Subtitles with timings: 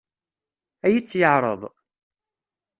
[0.85, 1.61] Ad iyi-tt-yeɛṛeḍ?